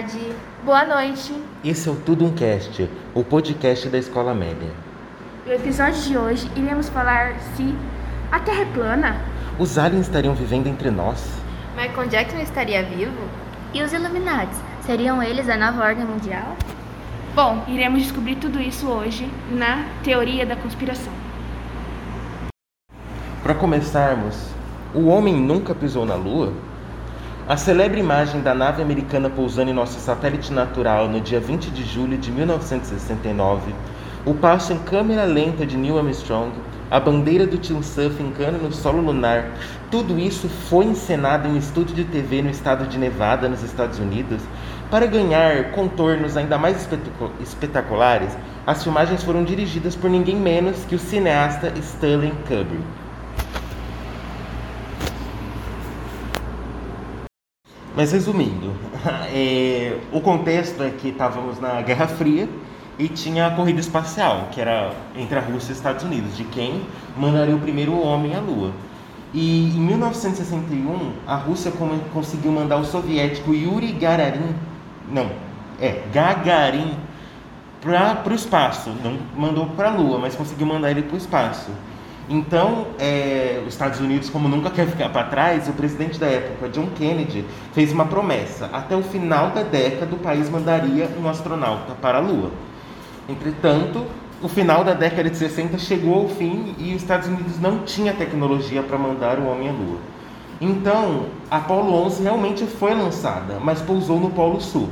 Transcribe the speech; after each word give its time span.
tarde. 0.00 0.32
Boa 0.64 0.84
noite. 0.84 1.34
Esse 1.62 1.88
é 1.88 1.92
o 1.92 1.96
Tudo 1.96 2.24
Um 2.24 2.32
Cast, 2.32 2.88
o 3.14 3.22
podcast 3.22 3.88
da 3.88 3.98
Escola 3.98 4.34
Média. 4.34 4.70
No 5.46 5.52
episódio 5.52 6.00
de 6.02 6.16
hoje, 6.16 6.50
iremos 6.56 6.88
falar 6.88 7.38
se 7.54 7.74
a 8.32 8.40
Terra 8.40 8.62
é 8.62 8.64
plana. 8.66 9.20
Os 9.58 9.76
aliens 9.76 10.06
estariam 10.06 10.34
vivendo 10.34 10.68
entre 10.68 10.90
nós? 10.90 11.28
Michael 11.76 12.08
Jackson 12.08 12.38
estaria 12.38 12.82
vivo? 12.82 13.12
E 13.74 13.82
os 13.82 13.92
Illuminati? 13.92 14.54
Seriam 14.86 15.22
eles 15.22 15.48
a 15.48 15.56
nova 15.56 15.84
ordem 15.84 16.06
mundial? 16.06 16.56
Bom, 17.34 17.62
iremos 17.68 18.02
descobrir 18.02 18.36
tudo 18.36 18.58
isso 18.58 18.88
hoje 18.88 19.30
na 19.50 19.86
Teoria 20.02 20.46
da 20.46 20.56
Conspiração. 20.56 21.12
Para 23.42 23.54
começarmos, 23.54 24.48
o 24.94 25.06
homem 25.06 25.34
nunca 25.34 25.74
pisou 25.74 26.06
na 26.06 26.14
Lua? 26.14 26.52
A 27.50 27.56
celebre 27.56 27.98
imagem 27.98 28.42
da 28.42 28.54
nave 28.54 28.80
americana 28.80 29.28
pousando 29.28 29.72
em 29.72 29.74
nosso 29.74 29.98
satélite 29.98 30.52
natural 30.52 31.08
no 31.08 31.20
dia 31.20 31.40
20 31.40 31.72
de 31.72 31.82
julho 31.84 32.16
de 32.16 32.30
1969, 32.30 33.74
o 34.24 34.32
passo 34.34 34.72
em 34.72 34.78
câmera 34.78 35.24
lenta 35.24 35.66
de 35.66 35.76
Neil 35.76 35.98
Armstrong, 35.98 36.52
a 36.88 37.00
bandeira 37.00 37.48
do 37.48 37.58
Team 37.58 37.82
Surf 37.82 38.22
encana 38.22 38.56
no 38.56 38.70
solo 38.70 39.02
lunar, 39.02 39.50
tudo 39.90 40.16
isso 40.16 40.48
foi 40.48 40.84
encenado 40.84 41.48
em 41.48 41.54
um 41.54 41.58
estúdio 41.58 41.92
de 41.92 42.04
TV 42.04 42.40
no 42.40 42.50
estado 42.50 42.86
de 42.86 42.96
Nevada, 42.96 43.48
nos 43.48 43.64
Estados 43.64 43.98
Unidos. 43.98 44.40
Para 44.88 45.06
ganhar 45.06 45.72
contornos 45.72 46.36
ainda 46.36 46.56
mais 46.56 46.88
espetaculares, 47.40 48.30
as 48.64 48.84
filmagens 48.84 49.24
foram 49.24 49.42
dirigidas 49.42 49.96
por 49.96 50.08
ninguém 50.08 50.36
menos 50.36 50.84
que 50.84 50.94
o 50.94 51.00
cineasta 51.00 51.72
Stanley 51.76 52.32
Kubrick. 52.46 52.99
Mas 58.00 58.12
resumindo, 58.12 58.72
é, 59.30 59.98
o 60.10 60.22
contexto 60.22 60.82
é 60.82 60.88
que 60.88 61.08
estávamos 61.08 61.60
na 61.60 61.82
Guerra 61.82 62.08
Fria 62.08 62.48
e 62.98 63.08
tinha 63.08 63.46
a 63.46 63.50
corrida 63.50 63.78
espacial, 63.78 64.48
que 64.50 64.58
era 64.58 64.94
entre 65.14 65.36
a 65.36 65.42
Rússia 65.42 65.68
e 65.68 65.72
os 65.72 65.76
Estados 65.76 66.02
Unidos, 66.02 66.34
de 66.34 66.44
quem 66.44 66.80
mandaria 67.14 67.54
o 67.54 67.60
primeiro 67.60 68.00
homem 68.00 68.34
à 68.34 68.40
Lua. 68.40 68.72
E 69.34 69.76
em 69.76 69.80
1961, 69.80 71.12
a 71.26 71.36
Rússia 71.36 71.70
conseguiu 72.14 72.50
mandar 72.52 72.78
o 72.78 72.86
soviético 72.86 73.52
Yuri 73.52 73.92
Gagarin, 73.92 74.54
não, 75.12 75.28
é, 75.78 76.00
Gagarin, 76.10 76.96
para 77.82 78.32
o 78.32 78.34
espaço. 78.34 78.94
Não 79.04 79.18
mandou 79.36 79.66
para 79.66 79.90
a 79.90 79.94
Lua, 79.94 80.18
mas 80.18 80.34
conseguiu 80.34 80.66
mandar 80.66 80.90
ele 80.90 81.02
para 81.02 81.16
o 81.16 81.18
espaço. 81.18 81.70
Então, 82.32 82.86
é, 82.96 83.60
os 83.66 83.74
Estados 83.74 83.98
Unidos, 83.98 84.30
como 84.30 84.48
nunca 84.48 84.70
quer 84.70 84.86
ficar 84.86 85.08
para 85.08 85.24
trás, 85.24 85.68
o 85.68 85.72
presidente 85.72 86.16
da 86.16 86.28
época, 86.28 86.68
John 86.68 86.86
Kennedy, 86.94 87.44
fez 87.72 87.90
uma 87.90 88.06
promessa: 88.06 88.70
até 88.72 88.94
o 88.94 89.02
final 89.02 89.50
da 89.50 89.64
década, 89.64 90.14
o 90.14 90.18
país 90.18 90.48
mandaria 90.48 91.10
um 91.20 91.28
astronauta 91.28 91.92
para 92.00 92.18
a 92.18 92.20
Lua. 92.20 92.52
Entretanto, 93.28 94.06
o 94.40 94.48
final 94.48 94.84
da 94.84 94.94
década 94.94 95.28
de 95.28 95.36
60 95.36 95.76
chegou 95.78 96.22
ao 96.22 96.28
fim 96.28 96.72
e 96.78 96.94
os 96.94 97.02
Estados 97.02 97.26
Unidos 97.26 97.58
não 97.58 97.80
tinha 97.80 98.12
tecnologia 98.12 98.80
para 98.80 98.96
mandar 98.96 99.40
o 99.40 99.48
homem 99.48 99.68
à 99.68 99.72
Lua. 99.72 99.98
Então, 100.60 101.26
a 101.50 101.56
Apollo 101.56 101.92
11 102.06 102.22
realmente 102.22 102.64
foi 102.64 102.94
lançada, 102.94 103.58
mas 103.60 103.82
pousou 103.82 104.20
no 104.20 104.30
Polo 104.30 104.60
Sul. 104.60 104.88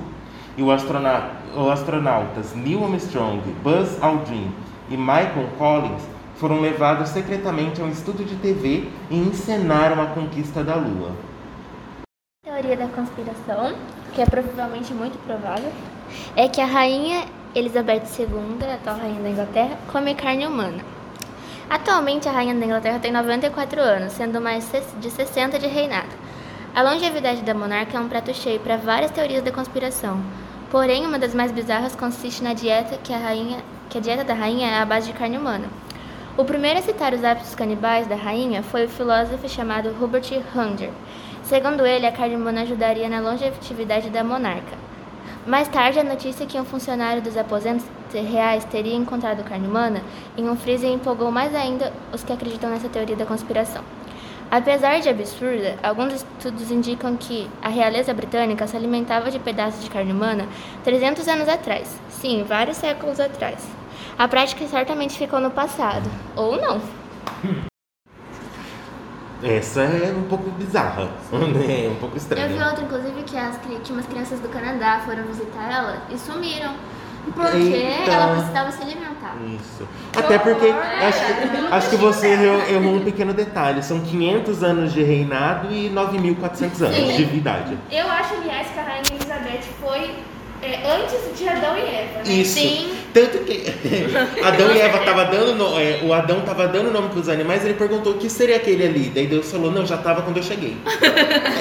E 0.57 0.63
os 0.65 0.71
astronautas 0.73 2.57
Neil 2.57 2.85
Armstrong, 2.85 3.43
Buzz 3.63 3.97
Aldrin 4.03 4.51
e 4.91 4.97
Michael 4.97 5.51
Collins 5.57 6.18
foram 6.39 6.61
levados 6.61 7.09
secretamente 7.11 7.81
a 7.81 7.85
um 7.85 7.91
estúdio 7.91 8.25
de 8.25 8.37
TV 8.37 8.89
e 9.11 9.17
encenaram 9.17 10.01
a 10.01 10.07
conquista 10.07 10.63
da 10.63 10.77
Lua. 10.77 11.11
Teoria 12.45 12.77
da 12.77 12.87
conspiração, 12.87 13.75
que 14.15 14.23
é 14.23 14.27
provavelmente 14.27 14.95
muito 14.95 15.19
provável, 15.27 15.71
é 16.37 16.49
que 16.49 16.61
a 16.61 16.67
rainha 16.67 17.25
Elizabeth 17.55 18.05
II, 18.19 18.59
a 18.69 18.75
atual 18.75 18.97
rainha 18.97 19.21
da 19.21 19.31
Inglaterra, 19.31 19.79
come 19.91 20.15
carne 20.15 20.47
humana. 20.47 20.85
Atualmente, 21.69 22.29
a 22.29 22.33
rainha 22.33 22.55
da 22.55 22.65
Inglaterra 22.65 22.99
tem 22.99 23.13
94 23.13 23.81
anos, 23.81 24.13
sendo 24.13 24.41
mais 24.41 24.71
de 25.01 25.11
60 25.11 25.59
de 25.59 25.67
reinado. 25.67 26.09
A 26.75 26.83
longevidade 26.83 27.43
da 27.43 27.53
monarca 27.53 27.97
é 27.97 28.01
um 28.01 28.09
prato 28.09 28.33
cheio 28.33 28.61
para 28.61 28.77
várias 28.77 29.11
teorias 29.11 29.43
da 29.43 29.51
conspiração. 29.51 30.23
Porém, 30.71 31.05
uma 31.05 31.19
das 31.19 31.35
mais 31.35 31.51
bizarras 31.51 31.97
consiste 31.97 32.45
na 32.45 32.55
dieta 32.55 32.97
que 33.03 33.13
a 33.13 33.19
rainha, 33.19 33.59
que 33.91 33.99
a 33.99 34.01
dieta 34.01 34.23
da 34.23 34.35
rainha 34.35 34.69
é 34.69 34.79
a 34.79 34.87
base 34.87 35.11
de 35.11 35.19
carne 35.19 35.37
humana. 35.37 35.67
O 36.39 36.45
primeiro 36.45 36.79
a 36.79 36.83
citar 36.83 37.13
os 37.13 37.25
hábitos 37.25 37.53
canibais 37.57 38.07
da 38.07 38.15
rainha 38.15 38.63
foi 38.63 38.85
o 38.85 38.89
filósofo 38.89 39.49
chamado 39.49 39.89
Hubert 39.89 40.31
Hunger. 40.55 40.93
Segundo 41.43 41.85
ele, 41.85 42.07
a 42.07 42.13
carne 42.13 42.37
humana 42.37 42.63
ajudaria 42.63 43.09
na 43.09 43.19
longevidade 43.19 44.09
da 44.09 44.23
monarca. 44.23 44.79
Mais 45.45 45.67
tarde, 45.67 45.99
a 45.99 46.05
notícia 46.05 46.47
que 46.47 46.57
um 46.57 46.65
funcionário 46.65 47.21
dos 47.21 47.37
aposentos 47.37 47.85
reais 48.13 48.65
teria 48.65 48.95
encontrado 48.95 49.43
carne 49.43 49.67
humana 49.67 50.01
em 50.37 50.49
um 50.49 50.55
freezer 50.55 50.93
empolgou 50.93 51.33
mais 51.33 51.53
ainda 51.57 51.93
os 52.13 52.23
que 52.23 52.33
acreditam 52.33 52.71
nessa 52.71 52.89
teoria 52.89 53.17
da 53.17 53.27
conspiração. 53.27 53.83
Apesar 54.49 55.01
de 55.01 55.09
absurda, 55.09 55.77
alguns 55.83 56.15
estudos 56.15 56.71
indicam 56.71 57.17
que 57.17 57.51
a 57.61 57.69
realeza 57.69 58.15
britânica 58.15 58.65
se 58.69 58.77
alimentava 58.77 59.29
de 59.33 59.41
pedaços 59.41 59.83
de 59.83 59.91
carne 59.91 60.13
humana 60.13 60.47
300 60.85 61.27
anos 61.27 61.49
atrás. 61.49 62.01
Sim, 62.09 62.45
vários 62.45 62.77
séculos 62.77 63.19
atrás. 63.19 63.78
A 64.19 64.27
prática 64.27 64.67
certamente 64.67 65.17
ficou 65.17 65.41
no 65.41 65.51
passado, 65.51 66.11
ou 66.37 66.61
não. 66.61 66.81
Essa 69.43 69.83
é 69.83 70.13
um 70.17 70.25
pouco 70.25 70.51
bizarra, 70.51 71.05
né? 71.31 71.89
um 71.89 71.97
pouco 71.97 72.17
estranha. 72.17 72.47
Eu 72.47 72.57
vi 72.57 72.63
outra, 72.63 72.85
inclusive, 72.85 73.23
que, 73.23 73.37
as, 73.37 73.57
que 73.57 73.93
umas 73.93 74.07
crianças 74.07 74.41
do 74.41 74.49
Canadá 74.49 75.01
foram 75.05 75.23
visitar 75.25 75.71
ela 75.71 76.03
e 76.11 76.19
sumiram. 76.19 76.75
Porque 77.35 77.57
Eita. 77.57 78.11
ela 78.11 78.35
precisava 78.37 78.73
se 78.73 78.83
alimentar. 78.83 79.37
Isso. 79.47 79.87
Até 80.17 80.39
porque 80.39 80.67
acho 80.67 81.27
que, 81.27 81.75
acho 81.75 81.91
que 81.91 81.97
você 81.97 82.29
errou, 82.29 82.61
errou 82.69 82.95
um 82.95 83.05
pequeno 83.05 83.35
detalhe. 83.35 83.83
São 83.83 84.01
500 84.01 84.63
anos 84.63 84.93
de 84.93 85.03
reinado 85.03 85.71
e 85.71 85.91
9.400 85.91 86.83
anos 86.83 86.97
Sim. 86.97 87.27
de 87.27 87.37
idade. 87.37 87.79
Eu 87.91 88.09
acho, 88.11 88.35
aliás, 88.35 88.69
que 88.71 88.79
a 88.79 88.83
Rainha 88.83 89.03
Elizabeth 89.13 89.63
foi 89.81 90.15
é, 90.63 90.81
antes 90.91 91.39
de 91.39 91.49
Adão 91.49 91.77
e 91.77 91.81
Eva. 91.83 92.19
Né? 92.25 92.33
Isso. 92.35 92.55
Sim. 92.59 92.93
Tanto 93.15 93.39
que 93.39 93.65
Adão 94.45 94.71
e 94.75 94.81
Eva 94.81 94.99
tava 94.99 95.25
dando 95.25 95.55
no- 95.55 95.79
é, 95.81 96.01
o 96.03 96.13
Adão 96.13 96.41
tava 96.43 96.69
dando 96.69 96.91
nome 96.91 97.09
para 97.09 97.21
os 97.21 97.29
animais, 97.29 97.65
ele 97.65 97.75
perguntou 97.75 98.13
o 98.15 98.19
que 98.19 98.29
seria 98.29 98.57
aquele 98.57 98.85
ali. 98.87 99.11
Daí 99.15 99.27
Deus 99.27 99.51
falou: 99.51 99.71
"Não, 99.71 99.87
já 99.87 99.97
tava 99.97 100.23
quando 100.23 100.37
eu 100.37 100.43
cheguei". 100.43 100.77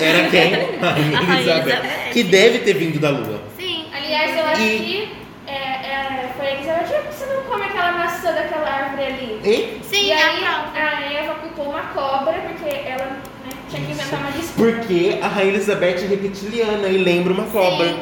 Era 0.01 0.29
quem? 0.29 0.53
A 0.81 0.89
Rainha 0.91 1.17
Rainha 1.19 1.53
Elizabeth, 1.53 2.11
que 2.11 2.23
deve 2.23 2.59
ter 2.59 2.73
vindo 2.73 2.99
da 2.99 3.09
lua. 3.09 3.41
Sim. 3.57 3.85
Aliás, 3.95 4.37
eu 4.37 4.45
acho 4.45 4.61
E- 4.61 4.77
que 4.79 5.09
é, 5.47 5.53
é, 5.53 6.29
foi 6.37 6.47
a 6.47 6.53
Elizabeth. 6.55 6.77
Por 6.87 7.01
que 7.07 7.13
você 7.15 7.25
não 7.33 7.41
come 7.43 7.63
aquela 7.65 7.91
maçã 7.93 8.33
daquela 8.33 8.69
árvore 8.69 9.03
ali? 9.05 9.39
E 9.43 9.79
Sim, 9.83 10.05
e 10.07 10.11
aí 10.11 10.43
a 10.43 11.13
Eva 11.23 11.35
culpou 11.35 11.69
uma 11.71 11.81
cobra 11.93 12.33
porque 12.33 12.69
ela 12.75 13.05
né, 13.05 13.51
tinha 13.69 13.81
que 13.85 13.91
inventar 13.91 14.19
uma 14.19 14.31
desculpa. 14.31 14.71
porque 14.73 15.17
a 15.21 15.27
Rainha 15.27 15.53
Elizabeth 15.53 16.03
é 16.03 16.07
reptiliana 16.07 16.87
e 16.89 16.97
lembra 16.97 17.33
uma 17.33 17.45
cobra. 17.45 17.87
Sim. 17.87 17.99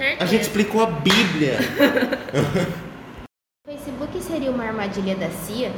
Certeza. 0.00 0.24
A 0.24 0.26
gente 0.26 0.40
explicou 0.40 0.82
a 0.82 0.86
Bíblia. 0.86 1.58
O 3.66 3.68
Facebook 3.70 4.22
seria 4.22 4.50
uma 4.50 4.64
armadilha 4.64 5.14
da 5.14 5.28
CIA? 5.28 5.70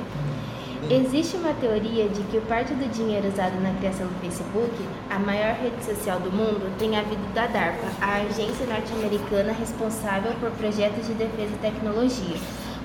Existe 0.89 1.37
uma 1.37 1.53
teoria 1.55 2.09
de 2.09 2.23
que 2.25 2.41
parte 2.43 2.73
do 2.73 2.89
dinheiro 2.89 3.27
usado 3.27 3.61
na 3.61 3.75
criação 3.75 4.07
do 4.07 4.21
Facebook, 4.21 4.71
a 5.11 5.19
maior 5.19 5.55
rede 5.55 5.85
social 5.85 6.21
do 6.21 6.31
mundo, 6.31 6.73
tenha 6.79 7.03
vindo 7.03 7.35
da 7.35 7.49
DARPA, 7.49 7.87
a 8.01 8.19
agência 8.19 8.65
norte-americana 8.67 9.53
responsável 9.53 10.33
por 10.39 10.53
projetos 10.53 11.05
de 11.09 11.15
defesa 11.15 11.55
e 11.55 11.59
tecnologia. 11.59 12.37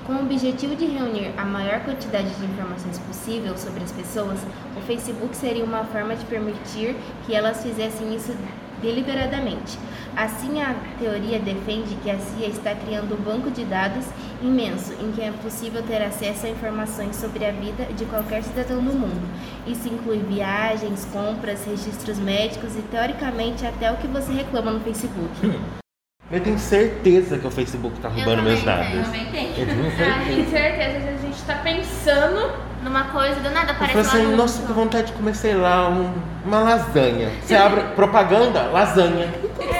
Com 0.07 0.13
o 0.13 0.21
objetivo 0.21 0.75
de 0.75 0.85
reunir 0.85 1.33
a 1.37 1.45
maior 1.45 1.81
quantidade 1.81 2.29
de 2.31 2.45
informações 2.45 2.97
possível 2.97 3.55
sobre 3.57 3.83
as 3.83 3.91
pessoas, 3.91 4.39
o 4.75 4.81
Facebook 4.87 5.35
seria 5.35 5.63
uma 5.63 5.83
forma 5.83 6.15
de 6.15 6.25
permitir 6.25 6.95
que 7.25 7.35
elas 7.35 7.61
fizessem 7.61 8.15
isso 8.15 8.33
deliberadamente. 8.81 9.77
Assim, 10.15 10.61
a 10.61 10.73
teoria 10.97 11.39
defende 11.39 11.95
que 12.03 12.09
a 12.09 12.17
CIA 12.17 12.47
está 12.47 12.73
criando 12.73 13.13
um 13.13 13.21
banco 13.23 13.51
de 13.51 13.63
dados 13.65 14.05
imenso 14.41 14.93
em 14.93 15.11
que 15.11 15.21
é 15.21 15.31
possível 15.31 15.83
ter 15.83 16.01
acesso 16.01 16.45
a 16.45 16.49
informações 16.49 17.15
sobre 17.15 17.45
a 17.45 17.51
vida 17.51 17.85
de 17.95 18.05
qualquer 18.05 18.43
cidadão 18.43 18.83
do 18.83 18.93
mundo. 18.93 19.21
Isso 19.65 19.87
inclui 19.87 20.19
viagens, 20.19 21.05
compras, 21.05 21.65
registros 21.65 22.19
médicos 22.19 22.75
e, 22.75 22.81
teoricamente, 22.81 23.65
até 23.65 23.91
o 23.91 23.97
que 23.97 24.07
você 24.07 24.31
reclama 24.31 24.71
no 24.71 24.79
Facebook. 24.79 25.31
Eu 26.29 26.41
tenho 26.41 26.59
certeza 26.59 27.37
que 27.37 27.47
o 27.47 27.51
Facebook 27.51 27.99
tá 28.01 28.09
roubando 28.09 28.43
meus 28.43 28.61
dados. 28.63 28.93
Eu 28.93 29.03
também 29.03 29.25
tenho. 29.27 29.49
Eu 29.57 29.65
tenho 29.65 29.83
certeza. 29.95 30.25
tenho 30.25 30.49
certeza 30.49 30.99
que 30.99 31.09
a 31.09 31.17
gente 31.27 31.41
tá 31.43 31.55
pensando. 31.55 32.67
Numa 32.83 33.05
coisa, 33.05 33.35
do 33.39 33.49
nada 33.49 33.71
Eu 33.71 33.75
aparece 33.75 34.03
falei 34.09 34.25
assim, 34.27 34.35
nossa, 34.35 34.61
com 34.67 34.73
vontade 34.73 35.07
de 35.07 35.13
comer, 35.13 35.35
sei 35.35 35.55
lá, 35.55 35.89
um- 35.89 36.13
uma 36.45 36.59
lasanha. 36.59 37.29
Você 37.41 37.55
abre 37.55 37.81
propaganda, 37.95 38.63
lasanha. 38.63 39.29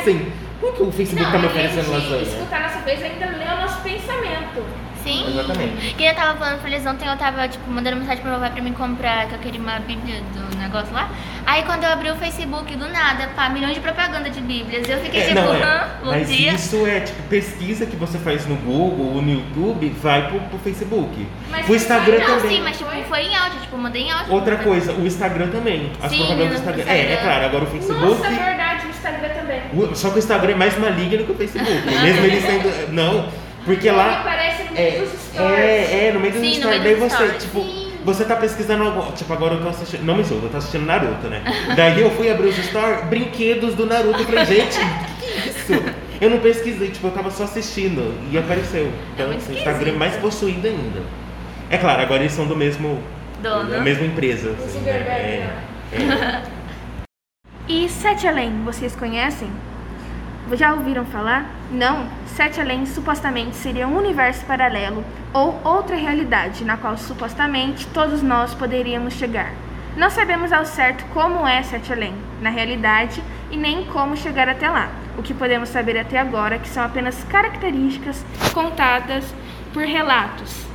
Sim. 0.04 0.32
Por 0.60 0.74
que 0.74 0.82
o 0.84 0.92
Facebook 0.92 1.24
Não, 1.24 1.32
tá 1.32 1.38
me 1.38 1.46
oferecendo 1.46 1.92
lasanha? 1.92 2.22
escutar 2.24 2.62
nossa 2.64 2.80
vez 2.80 3.04
ainda 3.04 3.26
lê 3.28 3.46
o 3.46 3.62
nosso 3.62 3.82
pensamento. 3.82 4.64
Sim. 5.08 5.26
Exatamente. 5.30 5.94
Que 5.96 6.04
eu 6.04 6.14
tava 6.16 6.38
falando 6.38 6.60
pra 6.60 6.70
eles 6.70 6.86
ontem, 6.86 7.08
eu 7.08 7.18
tava, 7.18 7.48
tipo, 7.48 7.70
mandando 7.72 7.98
mensagem 7.98 8.22
pro 8.22 8.32
meu 8.32 8.40
pai 8.40 8.52
pra 8.52 8.62
mim 8.62 8.74
comprar, 8.74 9.28
que 9.28 9.34
eu 9.36 9.40
queria 9.40 9.60
uma 9.60 9.80
bíblia 9.80 10.22
do 10.34 10.58
negócio 10.58 10.94
lá. 10.94 11.10
Aí 11.46 11.64
quando 11.64 11.84
eu 11.86 11.90
abri 11.92 12.12
o 12.12 12.16
Facebook, 12.18 12.76
do 12.76 12.90
nada, 12.90 13.30
pá, 13.36 13.48
milhões 13.50 13.74
de 13.74 13.80
propaganda 13.80 14.30
de 14.30 14.42
bíblias. 14.42 14.88
Eu 14.90 14.98
fiquei 15.00 15.22
É, 15.22 15.28
tipo, 15.28 15.40
não, 15.40 15.54
é. 15.56 15.64
hã? 15.64 15.88
Bom 16.04 16.12
Mas 16.12 16.28
dia. 16.30 16.52
isso 16.54 16.86
é 16.86 17.00
tipo 17.00 17.22
pesquisa 17.24 17.86
que 17.86 17.96
você 17.96 18.18
faz 18.18 18.46
no 18.46 18.56
Google 18.58 19.16
ou 19.16 19.22
no 19.22 19.32
YouTube, 19.32 19.88
vai 20.02 20.28
pro, 20.28 20.40
pro 20.42 20.60
Facebook. 20.60 21.26
Mas 21.50 21.70
o 21.70 21.74
Instagram 21.76 22.20
Não, 22.20 22.26
também. 22.38 22.58
sim, 22.58 22.62
mas 22.64 22.78
tipo, 22.78 22.90
foi 23.08 23.22
em 23.22 23.36
áudio, 23.36 23.60
tipo, 23.62 23.78
mandei 23.78 24.02
em 24.04 24.12
áudio. 24.12 24.34
Outra 24.34 24.58
coisa, 24.58 24.92
o 24.92 25.06
Instagram 25.08 25.48
também. 25.50 25.92
As 26.02 26.12
Sim, 26.12 26.18
propagandas 26.18 26.48
do 26.50 26.56
Instagram. 26.56 26.82
Instagram. 26.84 27.02
É, 27.02 27.14
é 27.14 27.18
claro, 27.18 27.46
agora 27.46 27.64
o 27.64 27.68
Facebook. 27.68 28.06
Nossa, 28.06 28.28
é 28.28 28.30
verdade, 28.30 28.86
o 28.86 28.90
Instagram 28.90 29.30
também. 29.30 29.62
o- 29.74 29.96
Só 29.96 30.10
que 30.10 30.16
o 30.16 30.20
Instagram 30.20 30.52
é 30.52 30.56
mais 30.56 30.78
maligno 30.78 31.24
que 31.24 31.32
o 31.32 31.36
Facebook. 31.36 31.72
Mesmo 32.04 32.26
ele 32.26 32.42
sendo. 32.42 32.92
Não, 32.94 33.30
porque 33.68 33.88
Ele 33.88 33.98
lá. 33.98 34.22
aparece 34.22 34.64
no 34.64 34.78
É, 34.78 34.92
meio 34.92 35.02
dos 35.02 35.22
stories. 35.22 35.60
é, 35.60 36.08
é, 36.08 36.12
no 36.14 36.20
meio 36.20 36.34
dos 36.34 36.42
Sim, 36.42 36.54
stories. 36.56 36.84
Daí 36.84 36.96
você, 36.96 37.16
stories. 37.16 37.44
tipo, 37.44 37.62
Sim. 37.62 37.94
você 38.04 38.26
tá 38.26 38.36
pesquisando 38.38 38.84
algo. 38.86 39.12
Tipo, 39.12 39.34
agora 39.34 39.54
eu 39.56 39.62
tô 39.62 39.70
assistindo. 39.70 40.04
Não 40.04 40.16
me 40.16 40.24
julga, 40.24 40.46
eu 40.48 40.50
tô 40.50 40.58
assistindo 40.58 40.86
Naruto, 40.86 41.28
né? 41.28 41.44
Daí 41.76 42.02
eu 42.02 42.10
fui 42.12 42.32
abrir 42.32 42.48
os 42.48 42.56
stories, 42.56 43.04
brinquedos 43.06 43.76
do 43.76 43.86
Naruto. 43.86 44.20
Eu 44.22 44.26
falei, 44.26 44.46
gente, 44.48 44.78
o 44.78 45.20
que, 45.20 45.26
é 45.26 45.48
isso? 45.50 45.84
Eu 46.20 46.30
não 46.32 46.40
pesquisei, 46.40 46.90
tipo, 46.90 47.06
eu 47.08 47.12
tava 47.12 47.30
só 47.30 47.44
assistindo 47.44 48.12
e 48.32 48.38
apareceu. 48.38 48.92
Então, 49.14 49.28
muito 49.28 49.40
assim, 49.42 49.54
o 49.54 49.58
Instagram 49.58 49.92
é 49.92 49.96
mais 49.98 50.16
possuído 50.16 50.68
ainda. 50.68 51.02
É 51.70 51.78
claro, 51.78 52.02
agora 52.02 52.22
eles 52.22 52.34
são 52.34 52.48
do 52.48 52.56
mesmo. 52.56 53.04
Dono. 53.44 53.70
Da 53.70 53.82
mesma 53.82 54.06
empresa. 54.06 54.50
Assim, 54.52 54.80
né? 54.80 54.94
Zuckerberg, 54.94 55.10
É, 55.12 55.50
é. 55.94 56.42
E 57.70 57.90
Sete 57.90 58.26
Além, 58.26 58.64
vocês 58.64 58.96
conhecem? 58.96 59.50
Já 60.54 60.74
ouviram 60.74 61.06
falar? 61.06 61.46
Não? 61.70 62.08
Sete 62.26 62.62
Além 62.62 62.86
supostamente 62.86 63.56
seria 63.56 63.88
um 63.88 63.98
universo 63.98 64.46
paralelo 64.46 65.04
ou 65.34 65.60
outra 65.64 65.96
realidade 65.96 66.64
na 66.64 66.78
qual 66.78 66.98
supostamente 66.98 67.86
todos 67.88 68.22
nós 68.22 68.54
poderíamos 68.54 69.14
chegar. 69.16 69.52
Não 69.98 70.10
sabemos 70.10 70.54
ao 70.54 70.66
certo 70.66 71.04
como 71.14 71.46
é 71.46 71.62
Sete 71.64 71.92
Além, 71.92 72.14
na 72.42 72.50
realidade, 72.50 73.22
e 73.52 73.58
nem 73.58 73.86
como 73.86 74.16
chegar 74.16 74.48
até 74.48 74.70
lá. 74.70 74.90
O 75.18 75.24
que 75.24 75.34
podemos 75.34 75.70
saber 75.70 75.98
até 75.98 76.18
agora 76.18 76.56
é 76.56 76.60
que 76.60 76.70
são 76.70 76.84
apenas 76.84 77.24
características 77.26 78.24
contadas 78.54 79.26
por 79.74 79.84
relatos. 79.84 80.66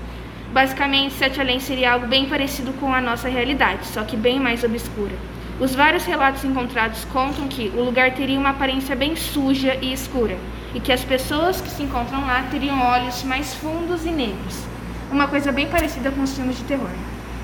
Basicamente, 0.52 1.14
Sete 1.14 1.40
Além 1.40 1.60
seria 1.60 1.92
algo 1.92 2.06
bem 2.06 2.28
parecido 2.28 2.74
com 2.74 2.92
a 2.92 3.00
nossa 3.00 3.28
realidade, 3.28 3.86
só 3.86 4.02
que 4.04 4.16
bem 4.16 4.38
mais 4.38 4.62
obscura. 4.64 5.14
Os 5.62 5.76
vários 5.76 6.04
relatos 6.04 6.42
encontrados 6.42 7.04
contam 7.04 7.46
que 7.46 7.70
o 7.76 7.84
lugar 7.84 8.10
teria 8.14 8.36
uma 8.36 8.48
aparência 8.48 8.96
bem 8.96 9.14
suja 9.14 9.78
e 9.80 9.92
escura, 9.92 10.36
e 10.74 10.80
que 10.80 10.90
as 10.90 11.04
pessoas 11.04 11.60
que 11.60 11.70
se 11.70 11.84
encontram 11.84 12.20
lá 12.22 12.42
teriam 12.50 12.82
olhos 12.82 13.22
mais 13.22 13.54
fundos 13.54 14.04
e 14.04 14.10
negros. 14.10 14.64
Uma 15.08 15.28
coisa 15.28 15.52
bem 15.52 15.68
parecida 15.68 16.10
com 16.10 16.20
os 16.20 16.34
filmes 16.34 16.58
de 16.58 16.64
terror. 16.64 16.90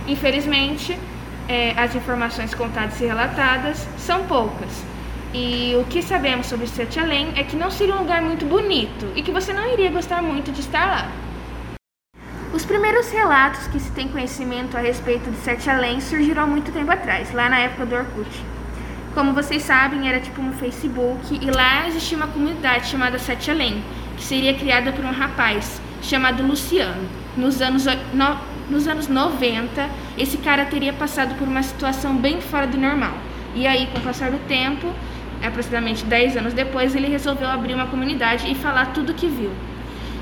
Infelizmente, 0.09 0.99
eh, 1.49 1.75
as 1.77 1.95
informações 1.95 2.53
contadas 2.53 3.01
e 3.01 3.07
relatadas 3.07 3.87
são 3.99 4.25
poucas. 4.25 4.83
E 5.33 5.77
o 5.81 5.85
que 5.85 6.03
sabemos 6.03 6.49
sobre 6.49 6.67
Sete 6.67 6.99
Além 6.99 7.29
é 7.37 7.45
que 7.45 7.55
não 7.55 7.71
seria 7.71 7.95
um 7.95 7.99
lugar 7.99 8.21
muito 8.21 8.45
bonito 8.45 9.13
e 9.15 9.23
que 9.23 9.31
você 9.31 9.53
não 9.53 9.73
iria 9.73 9.93
gostar 9.93 10.21
muito 10.23 10.51
de 10.51 10.59
estar 10.59 10.87
lá. 10.87 11.28
Os 12.59 12.65
primeiros 12.67 13.09
relatos 13.13 13.69
que 13.69 13.79
se 13.79 13.93
tem 13.93 14.09
conhecimento 14.09 14.77
a 14.77 14.81
respeito 14.81 15.31
de 15.31 15.37
Sete 15.37 15.71
Além 15.71 16.01
surgiram 16.01 16.43
há 16.43 16.47
muito 16.47 16.73
tempo 16.73 16.91
atrás, 16.91 17.33
lá 17.33 17.49
na 17.49 17.61
época 17.61 17.87
do 17.87 17.95
Orkut. 17.95 18.29
Como 19.15 19.33
vocês 19.33 19.63
sabem, 19.63 20.09
era 20.09 20.19
tipo 20.19 20.43
um 20.43 20.53
Facebook 20.55 21.39
e 21.41 21.49
lá 21.53 21.87
existia 21.87 22.17
uma 22.19 22.27
comunidade 22.27 22.89
chamada 22.89 23.17
Sete 23.17 23.53
Além, 23.53 23.81
que 24.17 24.25
seria 24.25 24.53
criada 24.55 24.91
por 24.91 25.05
um 25.05 25.13
rapaz 25.13 25.81
chamado 26.03 26.43
Luciano. 26.43 27.09
Nos 27.37 27.63
anos, 27.63 27.87
no- 28.13 28.39
nos 28.69 28.89
anos 28.89 29.07
90, 29.07 29.89
esse 30.19 30.39
cara 30.39 30.65
teria 30.65 30.93
passado 30.93 31.37
por 31.37 31.47
uma 31.47 31.63
situação 31.63 32.17
bem 32.17 32.41
fora 32.41 32.67
do 32.67 32.77
normal. 32.77 33.17
E 33.55 33.69
aí, 33.69 33.87
com 33.93 33.99
o 33.99 34.03
passar 34.03 34.33
do 34.33 34.39
tempo, 34.49 34.93
aproximadamente 35.47 36.05
10 36.05 36.37
anos 36.37 36.53
depois, 36.55 36.97
ele 36.97 37.07
resolveu 37.07 37.49
abrir 37.49 37.75
uma 37.75 37.87
comunidade 37.87 38.51
e 38.51 38.55
falar 38.57 38.87
tudo 38.87 39.13
o 39.13 39.15
que 39.15 39.29
viu. 39.29 39.53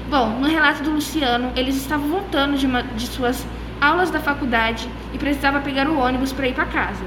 Bom, 0.08 0.38
no 0.38 0.46
relato 0.46 0.84
do 0.84 0.90
Luciano, 0.90 1.50
eles 1.56 1.74
estavam 1.74 2.08
voltando 2.08 2.56
de, 2.56 2.64
uma, 2.64 2.80
de 2.80 3.08
suas 3.08 3.44
aulas 3.80 4.08
da 4.08 4.20
faculdade 4.20 4.88
e 5.12 5.18
precisava 5.18 5.58
pegar 5.58 5.88
o 5.88 5.98
ônibus 5.98 6.32
para 6.32 6.46
ir 6.46 6.54
para 6.54 6.64
casa. 6.64 7.04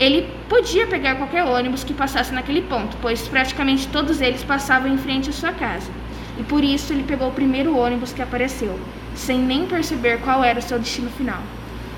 Ele 0.00 0.26
podia 0.48 0.86
pegar 0.86 1.16
qualquer 1.16 1.44
ônibus 1.44 1.84
que 1.84 1.92
passasse 1.92 2.32
naquele 2.32 2.62
ponto, 2.62 2.96
pois 3.02 3.28
praticamente 3.28 3.86
todos 3.88 4.22
eles 4.22 4.42
passavam 4.42 4.90
em 4.90 4.96
frente 4.96 5.28
à 5.28 5.32
sua 5.32 5.52
casa. 5.52 5.90
E 6.38 6.42
por 6.42 6.64
isso 6.64 6.94
ele 6.94 7.02
pegou 7.02 7.28
o 7.28 7.32
primeiro 7.32 7.76
ônibus 7.76 8.14
que 8.14 8.22
apareceu, 8.22 8.80
sem 9.14 9.38
nem 9.38 9.66
perceber 9.66 10.18
qual 10.22 10.42
era 10.42 10.58
o 10.58 10.62
seu 10.62 10.78
destino 10.78 11.10
final. 11.10 11.42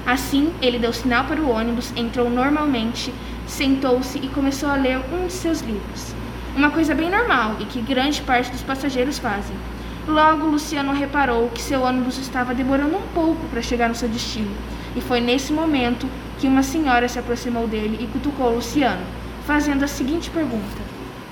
Assim, 0.04 0.52
ele 0.60 0.80
deu 0.80 0.92
sinal 0.92 1.26
para 1.26 1.40
o 1.40 1.48
ônibus, 1.48 1.92
entrou 1.96 2.28
normalmente, 2.28 3.14
sentou-se 3.46 4.18
e 4.18 4.26
começou 4.26 4.68
a 4.68 4.74
ler 4.74 4.98
um 5.12 5.28
de 5.28 5.32
seus 5.32 5.60
livros. 5.60 6.12
Uma 6.56 6.70
coisa 6.70 6.92
bem 6.92 7.08
normal 7.08 7.54
e 7.60 7.64
que 7.66 7.80
grande 7.80 8.20
parte 8.22 8.50
dos 8.50 8.62
passageiros 8.62 9.18
fazem. 9.20 9.56
Logo, 10.06 10.46
Luciano 10.46 10.92
reparou 10.92 11.48
que 11.48 11.62
seu 11.62 11.80
ônibus 11.80 12.18
estava 12.18 12.54
demorando 12.54 12.94
um 12.94 13.08
pouco 13.14 13.46
para 13.48 13.62
chegar 13.62 13.88
no 13.88 13.94
seu 13.94 14.06
destino, 14.06 14.54
e 14.94 15.00
foi 15.00 15.18
nesse 15.18 15.50
momento 15.50 16.06
que 16.38 16.46
uma 16.46 16.62
senhora 16.62 17.08
se 17.08 17.18
aproximou 17.18 17.66
dele 17.66 17.98
e 17.98 18.06
cutucou 18.06 18.54
Luciano, 18.54 19.00
fazendo 19.46 19.82
a 19.82 19.88
seguinte 19.88 20.28
pergunta: 20.28 20.82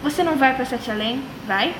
Você 0.02 0.24
não 0.24 0.36
vai 0.36 0.54
para 0.54 0.64
Sete 0.64 0.90
Além? 0.90 1.22
Vai? 1.46 1.74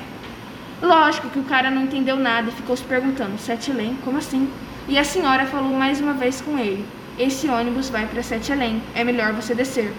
Lógico 0.83 1.29
que 1.29 1.39
o 1.39 1.43
cara 1.43 1.71
não 1.71 1.83
entendeu 1.83 2.15
nada 2.15 2.49
e 2.49 2.53
ficou 2.53 2.77
se 2.77 2.83
perguntando: 2.83 3.39
Sete 3.39 3.71
Além? 3.71 3.97
Como 4.05 4.19
assim? 4.19 4.47
E 4.87 4.99
a 4.99 5.03
senhora 5.03 5.47
falou 5.47 5.73
mais 5.73 5.99
uma 5.99 6.13
vez 6.13 6.41
com 6.41 6.59
ele: 6.59 6.85
Esse 7.17 7.47
ônibus 7.47 7.89
vai 7.89 8.05
para 8.05 8.21
Sete 8.21 8.51
Além, 8.51 8.83
é 8.93 9.03
melhor 9.03 9.33
você 9.33 9.55
descer. 9.55 9.91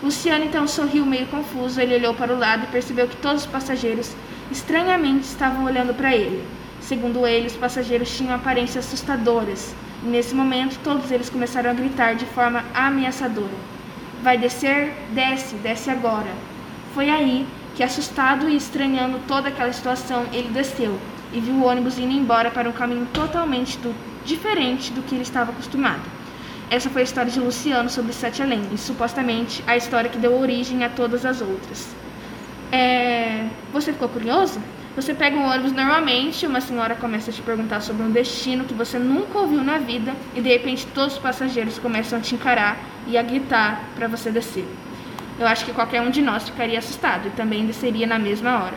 Luciano 0.00 0.44
então 0.44 0.68
sorriu 0.68 1.04
meio 1.04 1.26
confuso, 1.26 1.80
ele 1.80 1.96
olhou 1.96 2.14
para 2.14 2.32
o 2.32 2.38
lado 2.38 2.64
e 2.64 2.66
percebeu 2.68 3.08
que 3.08 3.16
todos 3.16 3.42
os 3.42 3.50
passageiros 3.50 4.14
estranhamente 4.50 5.24
estavam 5.24 5.64
olhando 5.64 5.94
para 5.94 6.14
ele. 6.14 6.44
Segundo 6.80 7.26
ele, 7.26 7.46
os 7.46 7.56
passageiros 7.56 8.16
tinham 8.16 8.34
aparências 8.34 8.86
assustadoras, 8.86 9.74
e 10.04 10.06
nesse 10.06 10.34
momento 10.34 10.78
todos 10.84 11.10
eles 11.10 11.28
começaram 11.30 11.70
a 11.70 11.74
gritar 11.74 12.14
de 12.14 12.26
forma 12.26 12.64
ameaçadora: 12.74 13.54
Vai 14.22 14.38
descer? 14.38 14.92
Desce, 15.12 15.56
desce 15.56 15.90
agora. 15.90 16.30
Foi 16.94 17.10
aí 17.10 17.46
que, 17.74 17.82
assustado 17.82 18.48
e 18.48 18.56
estranhando 18.56 19.20
toda 19.26 19.48
aquela 19.48 19.72
situação, 19.72 20.24
ele 20.32 20.48
desceu 20.48 20.98
e 21.32 21.40
viu 21.40 21.54
o 21.56 21.64
ônibus 21.64 21.98
indo 21.98 22.12
embora 22.14 22.50
para 22.50 22.68
um 22.68 22.72
caminho 22.72 23.06
totalmente 23.12 23.76
do- 23.78 23.94
diferente 24.24 24.92
do 24.92 25.02
que 25.02 25.14
ele 25.14 25.22
estava 25.22 25.50
acostumado. 25.50 26.02
Essa 26.70 26.88
foi 26.90 27.02
a 27.02 27.04
história 27.04 27.30
de 27.30 27.38
Luciano 27.38 27.88
sobre 27.88 28.12
Sete 28.12 28.42
Além 28.42 28.62
e 28.72 28.78
supostamente 28.78 29.62
a 29.66 29.76
história 29.76 30.10
que 30.10 30.18
deu 30.18 30.38
origem 30.38 30.82
a 30.84 30.88
todas 30.88 31.24
as 31.24 31.40
outras. 31.40 31.94
É, 32.72 33.46
Você 33.72 33.92
ficou 33.92 34.08
curioso? 34.08 34.60
Você 34.96 35.12
pega 35.12 35.36
um 35.36 35.46
ônibus 35.46 35.72
normalmente, 35.72 36.46
uma 36.46 36.60
senhora 36.60 36.94
começa 36.94 37.30
a 37.30 37.34
te 37.34 37.42
perguntar 37.42 37.82
sobre 37.82 38.02
um 38.02 38.10
destino 38.10 38.64
que 38.64 38.72
você 38.72 38.98
nunca 38.98 39.38
ouviu 39.38 39.62
na 39.62 39.76
vida 39.76 40.14
e 40.34 40.40
de 40.40 40.48
repente 40.48 40.86
todos 40.86 41.14
os 41.14 41.18
passageiros 41.18 41.78
começam 41.78 42.18
a 42.18 42.22
te 42.22 42.34
encarar 42.34 42.78
e 43.06 43.18
a 43.18 43.22
gritar 43.22 43.84
para 43.94 44.08
você 44.08 44.30
descer. 44.30 44.66
Eu 45.38 45.46
acho 45.46 45.66
que 45.66 45.72
qualquer 45.72 46.00
um 46.00 46.10
de 46.10 46.22
nós 46.22 46.48
ficaria 46.48 46.78
assustado 46.78 47.28
e 47.28 47.30
também 47.32 47.66
desceria 47.66 48.06
na 48.06 48.18
mesma 48.18 48.64
hora. 48.64 48.76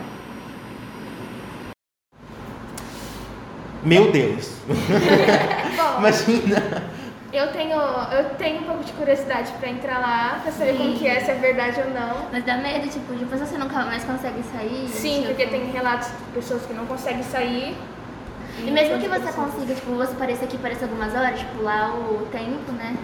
Meu 3.81 4.11
Deus. 4.11 4.57
Imagina. 5.99 6.88
Eu 7.31 7.47
tenho, 7.51 7.75
eu 7.77 8.29
tenho 8.37 8.61
um 8.61 8.63
pouco 8.63 8.83
de 8.83 8.91
curiosidade 8.93 9.51
para 9.59 9.69
entrar 9.69 9.99
lá, 9.99 10.39
para 10.41 10.51
saber 10.51 10.77
como 10.77 10.91
Sim. 10.93 10.97
que 10.97 11.07
é, 11.07 11.19
se 11.19 11.29
é 11.31 11.35
verdade 11.35 11.79
ou 11.81 11.89
não. 11.93 12.27
Mas 12.31 12.43
dá 12.43 12.57
medo, 12.57 12.87
tipo, 12.89 13.13
de 13.15 13.25
você 13.25 13.57
nunca 13.57 13.83
mais 13.85 14.03
consegue 14.03 14.41
sair. 14.51 14.87
Sim, 14.89 15.13
tipo, 15.21 15.27
porque 15.27 15.45
tem 15.47 15.69
relatos 15.71 16.07
de 16.09 16.15
pessoas 16.33 16.65
que 16.65 16.73
não 16.73 16.85
conseguem 16.85 17.23
sair. 17.23 17.77
E 18.65 18.71
mesmo 18.71 18.97
que 18.99 19.07
você 19.07 19.31
consiga, 19.31 19.73
tipo, 19.73 19.91
você 19.93 20.13
pareça 20.15 20.43
aqui, 20.45 20.57
pareça 20.57 20.85
algumas 20.85 21.13
horas, 21.15 21.39
tipo, 21.39 21.61
lá 21.61 21.93
o 21.93 22.27
tempo, 22.31 22.71
né? 22.73 22.95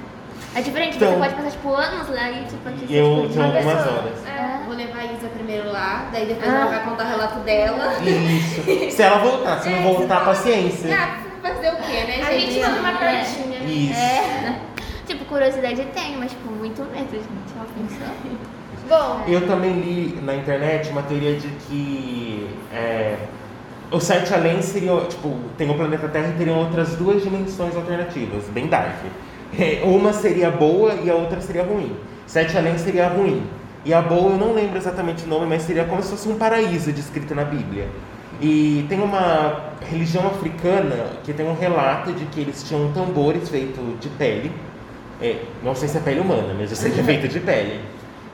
É 0.54 0.62
diferente, 0.62 0.98
Então- 0.98 1.12
você 1.14 1.18
pode 1.20 1.34
passar, 1.36 1.52
tipo, 1.52 1.74
anos 1.74 2.10
lá 2.10 2.30
e, 2.32 2.44
tipo, 2.46 2.68
aqui 2.68 2.88
você, 2.88 2.94
Eu 2.94 3.30
tenho 3.30 3.46
uma 3.46 3.46
algumas 3.56 3.78
pessoa. 3.78 3.98
horas. 4.00 4.26
É. 4.28 4.66
Vou 4.66 4.76
levar 4.76 5.00
a 5.00 5.06
Isa 5.06 5.28
primeiro 5.34 5.72
lá, 5.72 6.08
daí 6.12 6.26
depois 6.26 6.52
Ah. 6.52 6.56
ela 6.58 6.66
vai 6.66 6.84
contar 6.84 7.06
o 7.06 7.08
relato 7.08 7.40
dela. 7.42 7.94
Isso. 8.04 8.92
Se 8.92 9.02
ela 9.02 9.18
voltar, 9.20 9.60
se 9.62 9.70
não 9.70 9.84
voltar, 9.94 10.26
paciência. 10.26 10.90
Ah, 10.94 11.18
fazer 11.42 11.70
o 11.70 11.76
quê, 11.78 12.04
né, 12.08 12.24
A 12.28 12.32
gente 12.34 12.60
manda 12.60 12.80
uma 12.80 12.90
É. 12.90 12.94
cartinha. 12.98 13.45
Isso. 13.76 14.00
É. 14.00 14.60
Tipo, 15.06 15.24
curiosidade 15.26 15.86
tem, 15.94 16.18
mas, 16.18 16.32
tipo, 16.32 16.50
muito 16.52 16.82
medo, 16.92 17.12
gente. 17.12 17.30
Ela 17.56 17.68
pensou. 17.78 18.08
Bom, 18.90 19.24
Eu 19.28 19.48
também 19.48 19.74
li 19.74 20.20
na 20.22 20.36
internet 20.36 20.90
uma 20.90 21.04
teoria 21.04 21.36
de 21.36 21.48
que 21.48 22.50
é, 22.74 23.16
o 23.92 24.00
Sete 24.00 24.34
Além 24.34 24.62
seria, 24.62 24.96
tipo, 25.02 25.38
tem 25.58 25.70
o 25.70 25.74
planeta 25.76 26.08
Terra 26.08 26.30
e 26.30 26.38
teriam 26.38 26.60
outras 26.60 26.96
duas 26.96 27.24
dimensões 27.24 27.76
alternativas, 27.76 28.46
bem 28.50 28.68
dark. 28.68 28.96
É, 29.58 29.82
Uma 29.84 30.12
seria 30.12 30.52
boa 30.52 30.94
e 30.96 31.10
a 31.10 31.16
outra 31.16 31.40
seria 31.40 31.64
ruim. 31.64 31.96
Sete 32.28 32.58
Além 32.58 32.78
seria 32.78 33.08
ruim. 33.08 33.44
E 33.86 33.94
a 33.94 34.02
boa 34.02 34.32
eu 34.32 34.38
não 34.38 34.54
lembro 34.54 34.78
exatamente 34.78 35.26
o 35.26 35.28
nome, 35.28 35.46
mas 35.46 35.62
seria 35.62 35.86
como 35.86 36.02
se 36.02 36.10
fosse 36.10 36.28
um 36.28 36.38
paraíso 36.38 36.92
descrito 36.92 37.36
na 37.36 37.44
Bíblia. 37.44 37.88
E 38.42 38.86
tem 38.90 39.02
uma 39.02 39.72
religião 39.90 40.28
africana 40.28 41.08
que 41.24 41.32
tem 41.34 41.48
um 41.48 41.56
relato 41.56 42.12
de 42.12 42.26
que 42.26 42.42
eles 42.42 42.64
tinham 42.64 42.92
tambores 42.92 43.50
feitos 43.50 43.84
de 44.00 44.10
pele. 44.10 44.52
É, 45.22 45.38
não 45.64 45.74
sei 45.74 45.88
se 45.88 45.98
é 45.98 46.02
pele 46.02 46.20
humana, 46.20 46.54
mas 46.58 46.70
eu 46.72 46.76
sei 46.76 46.92
que 46.92 47.00
é 47.00 47.04
feito 47.04 47.28
de 47.28 47.40
pele. 47.40 47.80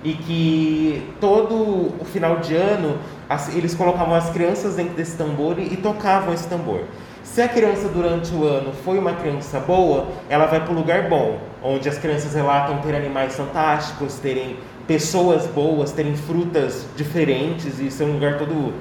E 0.03 0.13
que 0.13 1.03
todo 1.19 1.53
o 1.55 2.05
final 2.05 2.37
de 2.37 2.55
ano 2.55 2.97
as- 3.29 3.55
eles 3.55 3.75
colocavam 3.75 4.15
as 4.15 4.29
crianças 4.31 4.75
dentro 4.75 4.95
desse 4.95 5.15
tambor 5.15 5.59
e, 5.59 5.73
e 5.73 5.77
tocavam 5.77 6.33
esse 6.33 6.47
tambor. 6.47 6.81
Se 7.23 7.39
a 7.41 7.47
criança 7.47 7.87
durante 7.87 8.33
o 8.33 8.43
ano 8.43 8.73
foi 8.83 8.97
uma 8.97 9.13
criança 9.13 9.59
boa, 9.59 10.07
ela 10.27 10.47
vai 10.47 10.59
para 10.59 10.71
o 10.73 10.75
lugar 10.75 11.07
bom, 11.07 11.37
onde 11.63 11.87
as 11.87 11.97
crianças 11.99 12.33
relatam 12.33 12.79
ter 12.79 12.95
animais 12.95 13.35
fantásticos, 13.35 14.15
terem 14.15 14.57
pessoas 14.87 15.45
boas, 15.45 15.91
terem 15.91 16.15
frutas 16.15 16.85
diferentes 16.97 17.79
e 17.79 17.91
ser 17.91 18.05
um 18.05 18.13
lugar 18.13 18.39
todo 18.39 18.73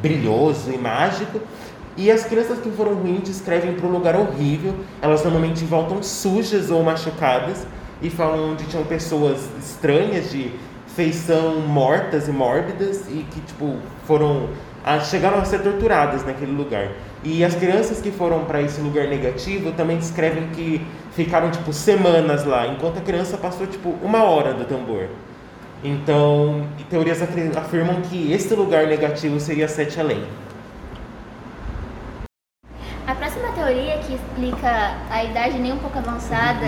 brilhoso 0.00 0.72
e 0.72 0.78
mágico. 0.78 1.40
E 1.96 2.10
as 2.10 2.24
crianças 2.24 2.58
que 2.60 2.70
foram 2.70 2.94
ruins 2.94 3.22
descrevem 3.24 3.74
para 3.74 3.86
um 3.86 3.90
lugar 3.90 4.14
horrível. 4.16 4.74
Elas 5.02 5.22
normalmente 5.24 5.64
voltam 5.64 6.02
sujas 6.02 6.70
ou 6.70 6.82
machucadas 6.82 7.66
e 8.00 8.08
falam 8.08 8.52
onde 8.52 8.64
tinham 8.64 8.84
pessoas 8.84 9.48
estranhas 9.58 10.30
de 10.30 10.52
feição 10.86 11.60
mortas 11.60 12.28
e 12.28 12.30
mórbidas 12.30 13.06
e 13.08 13.24
que 13.30 13.40
tipo 13.40 13.76
foram 14.06 14.48
a- 14.84 15.00
chegaram 15.00 15.38
a 15.38 15.44
ser 15.44 15.60
torturadas 15.60 16.24
naquele 16.24 16.52
lugar. 16.52 16.90
E 17.24 17.44
as 17.44 17.54
crianças 17.54 18.00
que 18.00 18.10
foram 18.12 18.44
para 18.44 18.62
esse 18.62 18.80
lugar 18.80 19.08
negativo 19.08 19.72
também 19.72 19.96
descrevem 19.96 20.48
que 20.50 20.80
ficaram 21.12 21.50
tipo 21.50 21.72
semanas 21.72 22.44
lá, 22.44 22.66
enquanto 22.68 22.98
a 22.98 23.00
criança 23.00 23.36
passou 23.36 23.66
tipo 23.66 23.90
uma 24.02 24.22
hora 24.22 24.54
do 24.54 24.64
tambor. 24.64 25.08
Então, 25.82 26.66
teorias 26.90 27.22
afirmam 27.22 28.02
que 28.02 28.32
este 28.32 28.54
lugar 28.54 28.86
negativo 28.86 29.38
seria 29.38 29.68
Sete 29.68 30.00
Além. 30.00 30.24
A 33.06 33.14
próxima 33.14 33.52
teoria 33.52 33.98
que 33.98 34.14
explica 34.14 34.96
a 35.08 35.24
idade 35.24 35.58
nem 35.58 35.72
um 35.72 35.78
pouco 35.78 35.98
avançada 35.98 36.66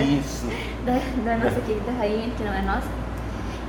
da, 0.85 0.93
da 1.23 1.37
nossa 1.37 1.59
querida 1.61 1.91
rainha, 1.99 2.29
que 2.35 2.43
não 2.43 2.53
é 2.53 2.61
nossa, 2.61 2.87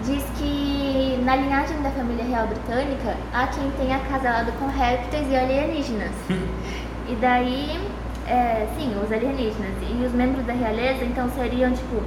diz 0.04 0.24
que 0.38 1.20
na 1.24 1.36
linhagem 1.36 1.82
da 1.82 1.90
família 1.90 2.24
real 2.24 2.46
britânica 2.46 3.16
há 3.34 3.48
quem 3.48 3.70
tenha 3.72 3.98
casalado 3.98 4.52
com 4.52 4.66
répteis 4.66 5.28
e 5.28 5.36
alienígenas. 5.36 6.12
e 7.08 7.16
daí, 7.20 7.80
é, 8.28 8.68
sim, 8.78 8.94
os 9.02 9.10
alienígenas. 9.10 9.74
E 9.82 10.04
os 10.04 10.12
membros 10.12 10.46
da 10.46 10.52
realeza 10.52 11.04
então 11.04 11.28
seriam 11.30 11.72
tipo 11.72 12.00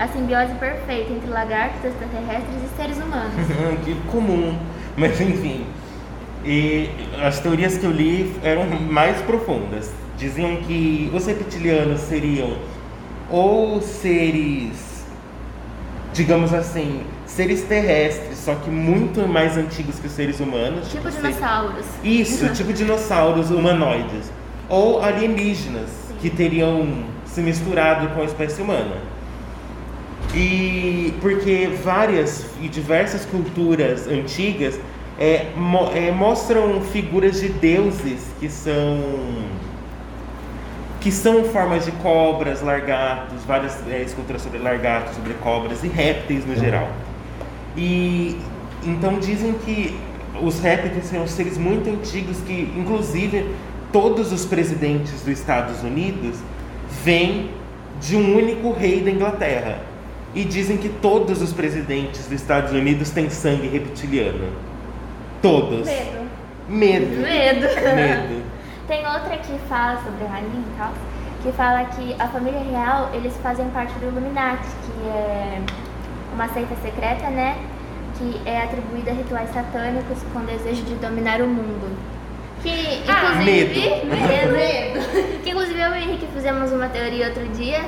a 0.00 0.08
simbiose 0.08 0.54
perfeita 0.54 1.12
entre 1.12 1.28
lagartos, 1.30 1.84
extraterrestres 1.84 2.56
e 2.64 2.76
seres 2.76 2.96
humanos. 2.96 3.34
que 3.84 3.94
comum. 4.10 4.58
Mas 4.96 5.20
enfim. 5.20 5.66
E 6.44 6.88
as 7.22 7.38
teorias 7.38 7.76
que 7.76 7.84
eu 7.84 7.90
li 7.92 8.34
eram 8.42 8.64
mais 8.66 9.20
profundas. 9.22 9.92
Diziam 10.16 10.56
que 10.56 11.10
os 11.14 11.26
reptilianos 11.26 12.00
seriam 12.00 12.56
ou 13.30 13.80
seres, 13.80 15.04
digamos 16.12 16.52
assim, 16.52 17.02
seres 17.26 17.62
terrestres, 17.62 18.38
só 18.38 18.54
que 18.56 18.68
muito 18.70 19.26
mais 19.28 19.56
antigos 19.56 19.98
que 19.98 20.06
os 20.06 20.12
seres 20.12 20.40
humanos. 20.40 20.88
tipo 20.90 21.10
seres- 21.10 21.36
dinossauros. 21.36 21.86
Isso, 22.02 22.48
tipo 22.52 22.72
dinossauros 22.72 23.50
humanoides. 23.50 24.32
Ou 24.68 25.00
alienígenas, 25.02 25.88
que 26.20 26.28
teriam 26.30 27.04
se 27.24 27.40
misturado 27.40 28.08
com 28.08 28.20
a 28.20 28.24
espécie 28.24 28.60
humana. 28.62 28.96
E 30.34 31.12
porque 31.20 31.68
várias 31.82 32.46
e 32.62 32.68
diversas 32.68 33.24
culturas 33.24 34.06
antigas 34.06 34.78
é, 35.18 35.46
mo- 35.56 35.90
é, 35.92 36.12
mostram 36.12 36.80
figuras 36.82 37.40
de 37.40 37.48
deuses 37.48 38.20
que 38.38 38.48
são 38.48 39.00
que 41.00 41.10
são 41.10 41.44
formas 41.44 41.86
de 41.86 41.92
cobras, 41.92 42.60
largatos, 42.60 43.42
várias 43.46 43.76
é, 43.88 44.02
esculturas 44.02 44.42
sobre 44.42 44.58
largatos, 44.58 45.14
sobre 45.16 45.32
cobras 45.34 45.82
e 45.82 45.88
répteis 45.88 46.44
no 46.46 46.54
geral. 46.54 46.90
E 47.74 48.36
então 48.86 49.18
dizem 49.18 49.54
que 49.64 49.98
os 50.42 50.60
répteis 50.60 51.06
são 51.06 51.26
seres 51.26 51.56
muito 51.56 51.88
antigos 51.88 52.36
que, 52.46 52.70
inclusive, 52.76 53.46
todos 53.90 54.30
os 54.30 54.44
presidentes 54.44 55.12
dos 55.22 55.28
Estados 55.28 55.82
Unidos 55.82 56.36
vêm 57.02 57.50
de 58.00 58.14
um 58.14 58.36
único 58.36 58.70
rei 58.72 59.00
da 59.00 59.10
Inglaterra. 59.10 59.78
E 60.34 60.44
dizem 60.44 60.76
que 60.76 60.88
todos 60.88 61.42
os 61.42 61.52
presidentes 61.52 62.22
dos 62.24 62.40
Estados 62.40 62.72
Unidos 62.72 63.10
têm 63.10 63.28
sangue 63.28 63.66
reptiliano. 63.66 64.52
Todos. 65.42 65.86
Medo. 65.86 66.30
Medo. 66.68 67.20
Medo. 67.20 67.60
Medo. 67.96 68.42
Tem 68.86 69.06
outra 69.06 69.36
que 69.38 69.56
fala 69.68 70.00
sobre 70.02 70.24
a 70.24 70.28
rainha 70.28 70.48
e 70.52 70.76
tal, 70.76 70.92
que 71.42 71.52
fala 71.52 71.84
que 71.84 72.14
a 72.18 72.26
família 72.26 72.60
real, 72.60 73.10
eles 73.14 73.36
fazem 73.40 73.68
parte 73.70 73.92
do 74.00 74.06
Illuminati, 74.06 74.66
que 74.66 75.08
é 75.08 75.60
uma 76.34 76.48
seita 76.48 76.74
secreta, 76.82 77.30
né? 77.30 77.56
Que 78.18 78.40
é 78.44 78.62
atribuída 78.62 79.12
a 79.12 79.14
rituais 79.14 79.48
satânicos 79.52 80.18
com 80.32 80.40
desejo 80.44 80.82
de 80.82 80.94
dominar 80.96 81.40
o 81.40 81.46
mundo. 81.46 81.96
Que, 82.62 83.02
Ah, 83.08 83.30
inclusive... 83.30 83.80
medo. 83.80 84.52
medo. 84.52 85.40
que, 85.42 85.50
inclusive, 85.50 85.80
eu 85.80 85.88
e 85.88 85.92
o 85.92 85.94
Henrique 85.96 86.26
fizemos 86.34 86.72
uma 86.72 86.88
teoria 86.88 87.28
outro 87.28 87.46
dia 87.48 87.84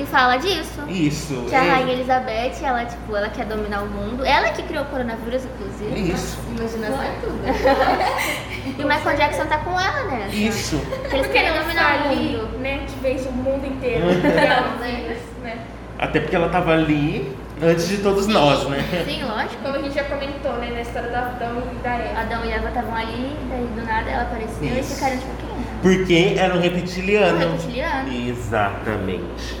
que 0.00 0.06
fala 0.06 0.36
disso. 0.38 0.80
Isso. 0.88 1.44
Que 1.48 1.54
a 1.54 1.62
é- 1.64 1.70
rainha 1.70 1.92
Elizabeth, 1.92 2.52
ela, 2.62 2.84
tipo, 2.86 3.14
ela 3.14 3.28
quer 3.28 3.44
dominar 3.44 3.82
o 3.82 3.86
mundo. 3.86 4.24
Ela 4.24 4.48
que 4.50 4.62
criou 4.62 4.84
o 4.84 4.86
coronavírus, 4.86 5.44
inclusive. 5.44 6.12
Isso. 6.12 6.38
Imaginação 6.56 7.02
é 7.02 7.12
tudo. 7.20 7.40
E 8.78 8.84
o 8.84 8.86
Michael 8.86 9.16
Jackson 9.16 9.46
tá 9.46 9.58
com 9.58 9.70
ela, 9.78 10.02
né? 10.04 10.28
Isso. 10.32 10.78
Que 11.08 11.16
eles 11.16 11.26
querem 11.28 11.52
dominar 11.58 12.06
o 12.06 12.10
ali, 12.10 12.36
mundo. 12.36 12.58
né? 12.58 12.84
Que 12.86 13.00
vence 13.00 13.28
o 13.28 13.32
mundo 13.32 13.66
inteiro. 13.66 14.04
Né? 14.80 15.16
né? 15.42 15.58
Até 15.98 16.20
porque 16.20 16.36
ela 16.36 16.46
estava 16.46 16.72
ali 16.72 17.34
antes 17.62 17.88
de 17.88 17.98
todos 17.98 18.26
nós, 18.26 18.66
né? 18.68 18.78
Sim, 19.06 19.22
lógico. 19.24 19.62
Como 19.62 19.76
a 19.76 19.78
gente 19.82 19.94
já 19.94 20.04
comentou, 20.04 20.52
né? 20.54 20.70
Na 20.72 20.80
história 20.82 21.08
do 21.10 21.16
Adão 21.16 21.62
e 21.72 21.82
da 21.82 21.90
Eva. 21.94 22.20
Adão 22.20 22.44
e 22.44 22.50
Eva 22.52 22.68
estavam 22.68 22.94
ali, 22.94 23.36
daí 23.48 23.66
do 23.74 23.82
nada 23.86 24.10
ela 24.10 24.22
apareceu 24.22 24.68
e 24.68 24.78
Isso. 24.80 24.94
ficaram 24.94 25.16
tipo, 25.18 25.34
quem 25.36 25.48
é? 25.50 25.96
Porque 25.96 26.34
era 26.38 26.54
um 26.54 26.60
reptiliano. 26.60 27.46
Um 27.46 27.52
reptiliano. 27.52 28.12
Exatamente. 28.12 29.59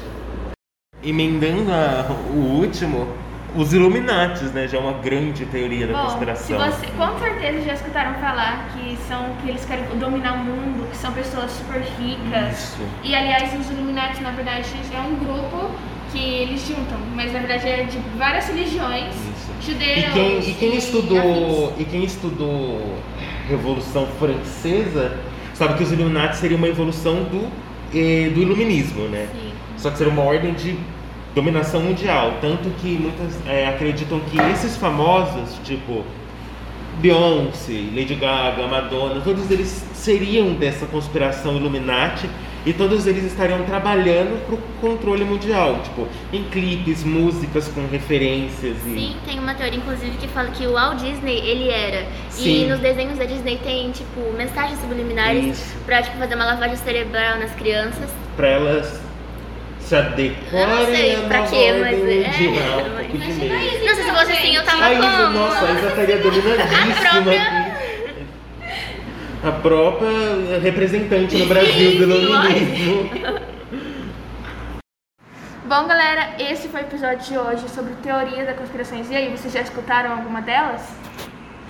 Emendando 1.02 1.72
a- 1.72 2.06
o 2.32 2.36
último, 2.60 3.08
os 3.56 3.72
Illuminates, 3.72 4.52
né? 4.52 4.68
Já 4.68 4.78
é 4.78 4.80
uma 4.80 4.92
grande 4.98 5.46
teoria 5.46 5.86
da 5.86 5.94
Bom, 5.94 6.04
conspiração. 6.08 6.58
você 6.58 6.86
com 6.88 7.18
certeza 7.18 7.62
já 7.62 7.72
escutaram 7.74 8.14
falar 8.20 8.68
que 8.74 8.96
são 9.08 9.24
que 9.42 9.48
eles 9.48 9.64
querem 9.64 9.84
dominar 9.98 10.34
o 10.34 10.38
mundo, 10.44 10.86
que 10.90 10.96
são 10.96 11.10
pessoas 11.12 11.50
super 11.52 11.80
ricas. 11.98 12.52
Isso. 12.58 12.78
E 13.02 13.14
aliás, 13.14 13.50
os 13.58 13.70
Illuminati, 13.70 14.22
na 14.22 14.30
verdade, 14.32 14.66
é 14.94 15.00
um 15.00 15.14
grupo 15.16 15.70
que 16.12 16.18
eles 16.18 16.66
juntam, 16.66 16.98
mas 17.14 17.32
na 17.32 17.38
verdade 17.38 17.66
é 17.68 17.84
de 17.84 17.98
várias 18.18 18.46
religiões, 18.48 19.14
Isso. 19.14 19.72
judeus. 19.72 19.98
E 19.98 20.10
quem, 20.12 20.38
e 20.40 20.54
quem 20.54 20.68
afins. 20.70 20.84
estudou 20.84 21.74
e 21.78 21.84
quem 21.84 22.04
estudou 22.04 22.96
Revolução 23.48 24.06
Francesa 24.18 25.16
sabe 25.54 25.74
que 25.74 25.82
os 25.82 25.92
Illuminati 25.92 26.36
seria 26.36 26.56
uma 26.56 26.68
evolução 26.68 27.14
do, 27.24 27.48
eh, 27.94 28.28
do 28.30 28.40
Iluminismo, 28.42 29.08
né? 29.08 29.28
Sim. 29.32 29.50
Só 29.76 29.90
que 29.90 29.96
seria 29.98 30.12
uma 30.12 30.22
ordem 30.22 30.52
de 30.52 30.76
dominação 31.34 31.80
mundial. 31.80 32.34
Tanto 32.40 32.70
que 32.80 32.98
muitas 32.98 33.38
eh, 33.46 33.68
acreditam 33.68 34.20
que 34.20 34.38
esses 34.52 34.76
famosos, 34.76 35.58
tipo 35.64 36.04
Beyoncé, 37.00 37.84
Lady 37.94 38.14
Gaga, 38.14 38.66
Madonna, 38.66 39.20
todos 39.20 39.50
eles 39.50 39.84
seriam 39.94 40.52
dessa 40.54 40.86
conspiração 40.86 41.56
Illuminati 41.56 42.28
e 42.66 42.74
todos 42.74 43.06
eles 43.06 43.24
estariam 43.24 43.62
trabalhando 43.64 44.44
para 44.44 44.54
o 44.54 44.58
controle 44.82 45.24
mundial, 45.24 45.80
tipo, 45.82 46.06
em 46.30 46.44
clipes, 46.44 47.02
músicas 47.02 47.68
com 47.68 47.86
referências 47.86 48.76
e 48.86 48.90
Sim, 48.90 49.16
tem 49.24 49.38
uma 49.38 49.54
teoria, 49.54 49.78
inclusive, 49.78 50.18
que 50.18 50.28
fala 50.28 50.50
que 50.50 50.66
o 50.66 50.72
Walt 50.72 51.00
Disney, 51.00 51.38
ele 51.38 51.70
era. 51.70 52.06
Sim. 52.28 52.64
E 52.64 52.68
nos 52.68 52.80
desenhos 52.80 53.16
da 53.18 53.24
Disney 53.24 53.58
tem, 53.64 53.90
tipo, 53.92 54.20
mensagens 54.36 54.78
subliminares 54.78 55.74
pra, 55.86 56.02
tipo, 56.02 56.18
fazer 56.18 56.34
uma 56.34 56.44
lavagem 56.44 56.76
cerebral 56.76 57.38
nas 57.38 57.52
crianças. 57.54 58.10
para 58.36 58.48
elas 58.48 59.09
se 59.90 59.96
adequarem 59.96 60.60
Eu 60.60 60.76
não 60.76 60.86
sei 60.86 61.14
à 61.16 61.18
pra 61.26 61.38
nova 61.38 61.50
quê, 61.50 61.72
mas 61.80 61.98
ordem 62.00 62.22
é. 62.22 62.28
mundial, 62.28 62.78
um 62.78 62.82
mas- 62.94 63.06
pouco 63.06 63.10
de 63.10 63.16
Imagina 63.16 63.54
medo. 63.54 63.66
isso, 63.66 63.84
Nossa, 63.84 64.02
se 64.02 64.10
fosse 64.12 64.32
assim, 64.32 64.54
eu 64.56 64.64
tava 64.64 64.84
A 64.84 64.92
Isa, 64.92 65.02
como? 65.02 65.38
nossa, 65.38 65.66
a 65.66 65.72
Isa 65.72 65.86
estaria 65.88 66.16
dominadíssima 66.18 66.90
A 66.92 67.10
própria- 67.12 67.42
aqui. 67.42 67.80
A 69.42 69.52
própria 69.52 70.58
representante 70.62 71.36
no 71.38 71.46
Brasil 71.46 71.90
do 71.98 72.12
Sim, 72.12 72.22
iluminismo. 72.22 73.10
Bom, 75.64 75.86
galera, 75.86 76.34
esse 76.38 76.68
foi 76.68 76.82
o 76.82 76.84
episódio 76.84 77.18
de 77.26 77.38
hoje 77.38 77.68
sobre 77.68 77.94
teoria 78.02 78.44
da 78.44 78.54
conspirações. 78.54 79.10
E 79.10 79.16
aí, 79.16 79.28
vocês 79.30 79.52
já 79.52 79.60
escutaram 79.60 80.12
alguma 80.12 80.40
delas? 80.40 80.82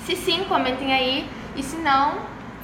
Se 0.04 0.14
sim, 0.16 0.44
comentem 0.48 0.92
aí. 0.92 1.26
E 1.56 1.62
se 1.62 1.76
não, 1.76 2.18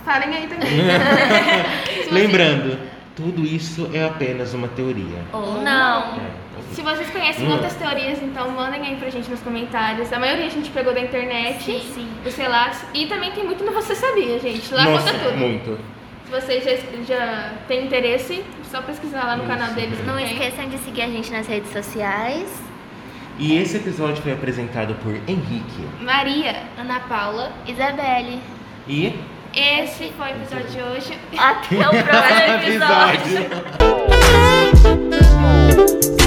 falem 0.05 0.35
aí 0.35 0.47
também. 0.49 0.69
Você- 2.05 2.11
Lembrando, 2.15 2.79
tudo 3.16 3.44
isso 3.44 3.90
é 3.92 4.04
apenas 4.04 4.52
uma 4.54 4.68
teoria. 4.68 5.25
Ou 5.32 5.62
não. 5.62 6.16
É. 6.16 6.46
Se 6.73 6.82
vocês 6.82 7.08
conhecem 7.11 7.46
Hum. 7.49 7.52
outras 7.52 7.75
teorias, 7.75 8.23
então 8.23 8.50
mandem 8.50 8.82
aí 8.82 8.96
pra 8.96 9.08
gente 9.11 9.30
nos 9.30 9.40
comentários. 9.40 10.12
A 10.12 10.18
maioria 10.18 10.46
a 10.46 10.50
gente 10.50 10.70
pegou 10.70 10.92
da 10.94 11.00
internet, 11.00 11.62
Sim, 11.64 11.80
sim. 11.94 12.08
dos 12.23 12.35
relatos. 12.37 12.80
E 12.94 13.06
também 13.06 13.32
tem 13.32 13.44
muito 13.44 13.64
no 13.64 13.73
Você 13.73 13.94
Sabia, 13.94 14.38
gente. 14.38 14.73
Lá 14.75 14.85
Nossa, 14.85 15.12
conta 15.12 15.25
tudo. 15.25 15.37
muito. 15.38 15.78
Se 16.26 16.30
vocês 16.32 16.64
já, 16.64 16.73
já 17.16 17.52
têm 17.68 17.87
interesse, 17.87 18.40
é 18.40 18.64
só 18.70 18.82
pesquisar 18.82 19.25
lá 19.25 19.37
no 19.37 19.44
Isso. 19.44 19.52
canal 19.52 19.75
deles. 19.75 20.04
Não 20.06 20.18
esqueçam 20.18 20.68
de 20.68 20.76
seguir 20.78 21.02
a 21.02 21.08
gente 21.08 21.30
nas 21.32 21.46
redes 21.46 21.70
sociais. 21.73 22.49
E 23.38 23.56
esse 23.58 23.76
episódio 23.76 24.23
foi 24.23 24.32
apresentado 24.32 24.94
por 24.96 25.14
Henrique. 25.28 25.87
Maria, 26.00 26.64
Ana 26.78 27.00
Paula. 27.00 27.52
Isabelle. 27.66 28.40
E. 28.88 29.14
esse 29.57 30.13
foi 30.13 30.33
o 30.33 30.37
episódio 30.37 30.69
de 30.69 30.83
hoje. 30.83 31.19
Até 31.39 31.89
o 31.89 31.91
próximo 32.05 32.53
episódio. 32.63 33.47